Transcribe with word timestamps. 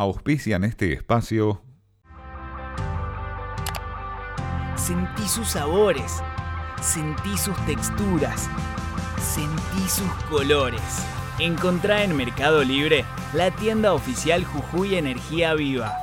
Auspician 0.00 0.64
este 0.64 0.94
espacio. 0.94 1.60
Sentí 4.74 5.28
sus 5.28 5.48
sabores, 5.48 6.22
sentí 6.80 7.36
sus 7.36 7.54
texturas, 7.66 8.48
sentí 9.20 9.88
sus 9.90 10.10
colores. 10.30 10.80
Encontrá 11.38 12.02
en 12.02 12.16
Mercado 12.16 12.64
Libre 12.64 13.04
la 13.34 13.50
tienda 13.50 13.92
oficial 13.92 14.42
Jujuy 14.42 14.94
Energía 14.94 15.52
Viva. 15.52 15.94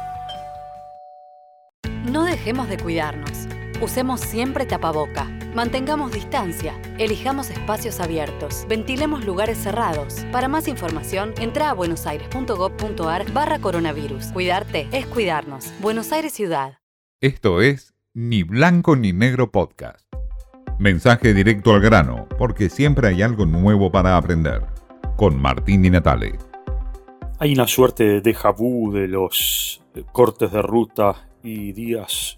No 2.05 2.23
dejemos 2.23 2.69
de 2.69 2.77
cuidarnos. 2.77 3.47
Usemos 3.81 4.21
siempre 4.21 4.67
tapaboca. 4.67 5.36
Mantengamos 5.55 6.11
distancia. 6.11 6.79
Elijamos 6.99 7.49
espacios 7.49 7.99
abiertos. 7.99 8.65
Ventilemos 8.69 9.25
lugares 9.25 9.57
cerrados. 9.57 10.25
Para 10.31 10.47
más 10.47 10.67
información, 10.67 11.33
entra 11.39 11.69
a 11.69 11.73
buenosaires.gov.ar 11.73 13.31
barra 13.31 13.59
coronavirus. 13.59 14.27
Cuidarte 14.27 14.87
es 14.91 15.05
cuidarnos. 15.07 15.73
Buenos 15.81 16.11
Aires 16.11 16.33
Ciudad. 16.33 16.79
Esto 17.21 17.61
es 17.61 17.93
Ni 18.13 18.43
Blanco 18.43 18.95
ni 18.95 19.13
Negro 19.13 19.51
Podcast. 19.51 20.05
Mensaje 20.79 21.33
directo 21.33 21.73
al 21.73 21.81
grano, 21.81 22.27
porque 22.37 22.69
siempre 22.69 23.07
hay 23.07 23.23
algo 23.23 23.45
nuevo 23.45 23.91
para 23.91 24.15
aprender. 24.15 24.63
Con 25.15 25.41
Martín 25.41 25.81
Di 25.81 25.89
Natale. 25.89 26.37
Hay 27.39 27.53
una 27.53 27.67
suerte 27.67 28.03
de 28.03 28.21
déjà 28.21 28.51
vu 28.51 28.91
de 28.91 29.07
los 29.07 29.81
cortes 30.11 30.51
de 30.51 30.61
ruta 30.61 31.29
y 31.41 31.71
días 31.71 32.37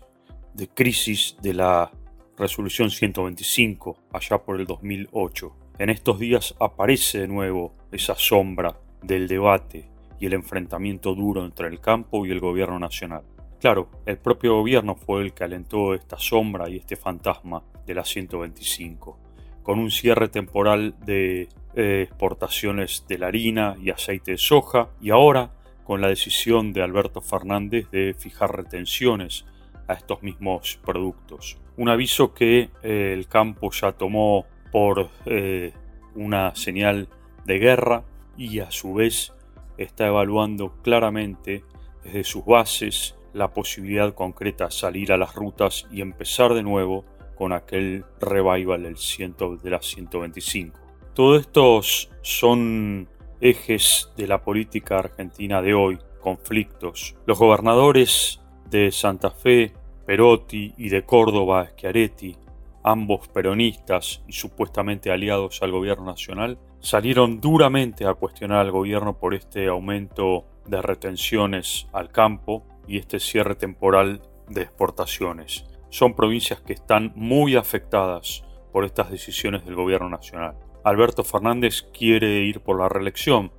de 0.53 0.67
crisis 0.67 1.35
de 1.41 1.53
la 1.53 1.91
resolución 2.39 2.89
125 2.89 3.97
allá 4.13 4.37
por 4.39 4.59
el 4.59 4.65
2008. 4.65 5.55
En 5.77 5.89
estos 5.89 6.19
días 6.19 6.55
aparece 6.59 7.19
de 7.19 7.27
nuevo 7.27 7.75
esa 7.91 8.15
sombra 8.15 8.79
del 9.03 9.27
debate 9.27 9.89
y 10.19 10.25
el 10.25 10.33
enfrentamiento 10.33 11.13
duro 11.13 11.45
entre 11.45 11.67
el 11.67 11.79
campo 11.79 12.25
y 12.25 12.31
el 12.31 12.39
gobierno 12.39 12.79
nacional. 12.79 13.23
Claro, 13.59 13.89
el 14.05 14.17
propio 14.17 14.55
gobierno 14.55 14.95
fue 14.95 15.21
el 15.21 15.33
que 15.33 15.43
alentó 15.43 15.93
esta 15.93 16.17
sombra 16.17 16.69
y 16.69 16.77
este 16.77 16.95
fantasma 16.95 17.61
de 17.85 17.93
la 17.93 18.05
125, 18.05 19.19
con 19.61 19.79
un 19.79 19.91
cierre 19.91 20.29
temporal 20.29 20.95
de 21.05 21.49
eh, 21.75 22.05
exportaciones 22.07 23.05
de 23.07 23.17
la 23.17 23.27
harina 23.27 23.75
y 23.81 23.89
aceite 23.89 24.31
de 24.31 24.37
soja 24.37 24.89
y 25.01 25.09
ahora 25.09 25.51
con 25.83 25.99
la 25.99 26.07
decisión 26.07 26.71
de 26.71 26.83
Alberto 26.83 27.19
Fernández 27.19 27.89
de 27.91 28.15
fijar 28.17 28.55
retenciones 28.55 29.45
a 29.87 29.93
estos 29.93 30.23
mismos 30.23 30.79
productos. 30.85 31.57
Un 31.79 31.87
aviso 31.87 32.33
que 32.33 32.71
eh, 32.83 33.13
el 33.13 33.29
campo 33.29 33.71
ya 33.71 33.93
tomó 33.93 34.45
por 34.69 35.09
eh, 35.25 35.71
una 36.13 36.53
señal 36.53 37.07
de 37.45 37.57
guerra 37.57 38.03
y 38.37 38.59
a 38.59 38.69
su 38.69 38.95
vez 38.95 39.31
está 39.77 40.07
evaluando 40.07 40.73
claramente 40.83 41.63
desde 42.03 42.25
sus 42.25 42.43
bases 42.43 43.15
la 43.31 43.53
posibilidad 43.53 44.13
concreta 44.13 44.65
de 44.65 44.71
salir 44.71 45.13
a 45.13 45.17
las 45.17 45.35
rutas 45.35 45.87
y 45.89 46.01
empezar 46.01 46.53
de 46.53 46.63
nuevo 46.63 47.05
con 47.37 47.53
aquel 47.53 48.03
revival 48.19 48.83
del 48.83 48.97
ciento, 48.97 49.55
de 49.55 49.69
la 49.69 49.81
125. 49.81 50.77
Todos 51.13 51.39
estos 51.39 52.11
son 52.21 53.07
ejes 53.39 54.11
de 54.17 54.27
la 54.27 54.43
política 54.43 54.99
argentina 54.99 55.61
de 55.61 55.73
hoy, 55.73 55.97
conflictos. 56.19 57.15
Los 57.25 57.39
gobernadores 57.39 58.41
de 58.69 58.91
Santa 58.91 59.31
Fe, 59.31 59.71
Perotti 60.09 60.73
y 60.75 60.89
de 60.89 61.05
Córdoba, 61.05 61.67
Schiaretti, 61.67 62.35
ambos 62.81 63.27
peronistas 63.27 64.23
y 64.27 64.33
supuestamente 64.33 65.11
aliados 65.11 65.61
al 65.61 65.71
gobierno 65.71 66.05
nacional, 66.05 66.57
salieron 66.79 67.39
duramente 67.39 68.07
a 68.07 68.15
cuestionar 68.15 68.57
al 68.57 68.71
gobierno 68.71 69.19
por 69.19 69.35
este 69.35 69.67
aumento 69.67 70.45
de 70.65 70.81
retenciones 70.81 71.85
al 71.93 72.09
campo 72.09 72.65
y 72.87 72.97
este 72.97 73.19
cierre 73.19 73.53
temporal 73.53 74.23
de 74.47 74.63
exportaciones. 74.63 75.65
Son 75.91 76.15
provincias 76.15 76.59
que 76.59 76.73
están 76.73 77.11
muy 77.13 77.55
afectadas 77.55 78.43
por 78.73 78.85
estas 78.85 79.11
decisiones 79.11 79.63
del 79.63 79.75
gobierno 79.75 80.09
nacional. 80.09 80.55
Alberto 80.83 81.23
Fernández 81.23 81.83
quiere 81.95 82.41
ir 82.45 82.61
por 82.61 82.79
la 82.79 82.89
reelección 82.89 83.51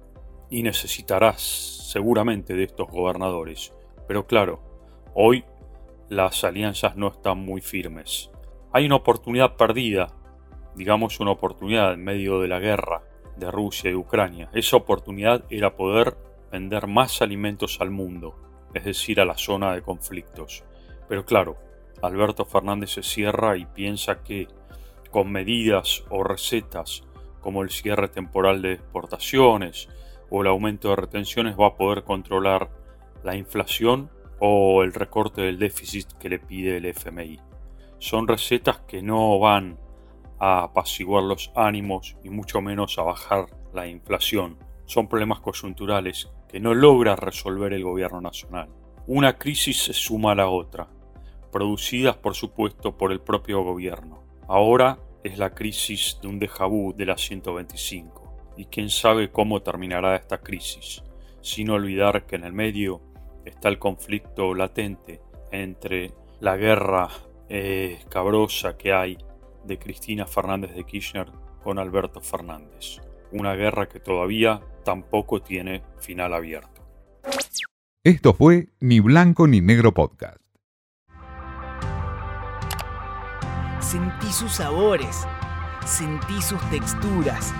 y 0.50 0.64
necesitará 0.64 1.32
seguramente 1.38 2.54
de 2.54 2.64
estos 2.64 2.88
gobernadores. 2.88 3.72
Pero 4.08 4.26
claro, 4.26 4.60
hoy 5.14 5.44
las 6.10 6.42
alianzas 6.42 6.96
no 6.96 7.06
están 7.06 7.38
muy 7.38 7.60
firmes. 7.60 8.30
Hay 8.72 8.84
una 8.84 8.96
oportunidad 8.96 9.54
perdida, 9.54 10.08
digamos 10.74 11.20
una 11.20 11.30
oportunidad 11.30 11.92
en 11.94 12.02
medio 12.02 12.40
de 12.40 12.48
la 12.48 12.58
guerra 12.58 13.04
de 13.36 13.48
Rusia 13.48 13.92
y 13.92 13.94
Ucrania. 13.94 14.50
Esa 14.52 14.76
oportunidad 14.76 15.44
era 15.50 15.76
poder 15.76 16.16
vender 16.50 16.88
más 16.88 17.22
alimentos 17.22 17.80
al 17.80 17.90
mundo, 17.90 18.34
es 18.74 18.84
decir, 18.84 19.20
a 19.20 19.24
la 19.24 19.38
zona 19.38 19.72
de 19.72 19.82
conflictos. 19.82 20.64
Pero 21.08 21.24
claro, 21.24 21.58
Alberto 22.02 22.44
Fernández 22.44 22.90
se 22.90 23.04
cierra 23.04 23.56
y 23.56 23.66
piensa 23.66 24.24
que 24.24 24.48
con 25.12 25.30
medidas 25.30 26.02
o 26.10 26.24
recetas 26.24 27.04
como 27.40 27.62
el 27.62 27.70
cierre 27.70 28.08
temporal 28.08 28.62
de 28.62 28.72
exportaciones 28.72 29.88
o 30.28 30.42
el 30.42 30.48
aumento 30.48 30.90
de 30.90 30.96
retenciones 30.96 31.56
va 31.58 31.68
a 31.68 31.76
poder 31.76 32.02
controlar 32.02 32.68
la 33.22 33.36
inflación 33.36 34.10
o 34.40 34.82
el 34.82 34.92
recorte 34.92 35.42
del 35.42 35.58
déficit 35.58 36.12
que 36.14 36.28
le 36.28 36.38
pide 36.38 36.78
el 36.78 36.86
FMI. 36.86 37.38
Son 37.98 38.26
recetas 38.26 38.80
que 38.80 39.02
no 39.02 39.38
van 39.38 39.78
a 40.38 40.62
apaciguar 40.62 41.22
los 41.22 41.52
ánimos 41.54 42.16
y 42.24 42.30
mucho 42.30 42.60
menos 42.62 42.98
a 42.98 43.02
bajar 43.02 43.46
la 43.74 43.86
inflación. 43.86 44.58
Son 44.86 45.06
problemas 45.06 45.40
coyunturales 45.40 46.30
que 46.48 46.58
no 46.58 46.74
logra 46.74 47.14
resolver 47.14 47.74
el 47.74 47.84
gobierno 47.84 48.20
nacional. 48.20 48.70
Una 49.06 49.36
crisis 49.36 49.84
se 49.84 49.92
suma 49.92 50.32
a 50.32 50.34
la 50.34 50.48
otra, 50.48 50.88
producidas 51.52 52.16
por 52.16 52.34
supuesto 52.34 52.96
por 52.96 53.12
el 53.12 53.20
propio 53.20 53.62
gobierno. 53.62 54.24
Ahora 54.48 54.98
es 55.22 55.38
la 55.38 55.54
crisis 55.54 56.18
de 56.22 56.28
un 56.28 56.40
déjà 56.40 56.68
vu 56.68 56.94
de 56.96 57.04
la 57.04 57.16
125, 57.16 58.54
y 58.56 58.64
quién 58.66 58.88
sabe 58.88 59.30
cómo 59.30 59.62
terminará 59.62 60.16
esta 60.16 60.38
crisis, 60.38 61.02
sin 61.42 61.70
olvidar 61.70 62.26
que 62.26 62.36
en 62.36 62.44
el 62.44 62.52
medio 62.52 63.02
está 63.44 63.68
el 63.68 63.78
conflicto 63.78 64.54
latente 64.54 65.20
entre 65.50 66.12
la 66.40 66.56
guerra 66.56 67.08
eh, 67.48 68.00
cabrosa 68.08 68.76
que 68.76 68.92
hay 68.92 69.18
de 69.64 69.78
Cristina 69.78 70.26
Fernández 70.26 70.74
de 70.74 70.84
Kirchner 70.84 71.30
con 71.62 71.78
Alberto 71.78 72.20
Fernández. 72.20 73.00
Una 73.32 73.54
guerra 73.54 73.88
que 73.88 74.00
todavía 74.00 74.60
tampoco 74.84 75.42
tiene 75.42 75.82
final 75.98 76.34
abierto. 76.34 76.80
Esto 78.02 78.32
fue 78.32 78.68
Ni 78.80 79.00
Blanco 79.00 79.46
ni 79.46 79.60
Negro 79.60 79.92
Podcast. 79.92 80.40
Sentí 83.80 84.32
sus 84.32 84.52
sabores, 84.52 85.26
sentí 85.84 86.40
sus 86.40 86.60
texturas, 86.70 87.52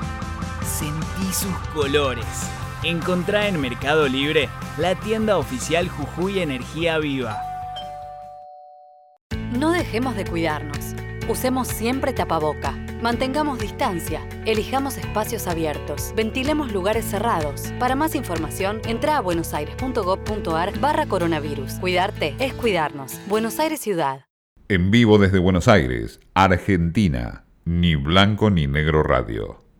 sentí 0.62 1.32
sus 1.32 1.56
colores. 1.74 2.50
Encontrá 2.82 3.46
en 3.46 3.60
Mercado 3.60 4.08
Libre 4.08 4.48
la 4.78 4.94
tienda 4.94 5.36
oficial 5.36 5.86
Jujuy 5.90 6.38
Energía 6.40 6.98
Viva. 6.98 7.36
No 9.52 9.70
dejemos 9.72 10.16
de 10.16 10.24
cuidarnos. 10.24 10.94
Usemos 11.28 11.68
siempre 11.68 12.14
tapaboca. 12.14 12.72
Mantengamos 13.02 13.58
distancia. 13.58 14.26
Elijamos 14.46 14.96
espacios 14.96 15.46
abiertos. 15.46 16.14
Ventilemos 16.16 16.72
lugares 16.72 17.04
cerrados. 17.04 17.70
Para 17.78 17.96
más 17.96 18.14
información, 18.14 18.80
entra 18.86 19.18
a 19.18 19.20
buenosaires.gov.ar 19.20 20.78
barra 20.80 21.04
coronavirus. 21.04 21.74
Cuidarte 21.74 22.34
es 22.38 22.54
cuidarnos. 22.54 23.20
Buenos 23.28 23.58
Aires 23.58 23.80
Ciudad. 23.80 24.24
En 24.68 24.90
vivo 24.90 25.18
desde 25.18 25.38
Buenos 25.38 25.68
Aires, 25.68 26.18
Argentina. 26.32 27.44
Ni 27.66 27.94
Blanco 27.94 28.48
ni 28.48 28.66
Negro 28.66 29.02
Radio. 29.02 29.60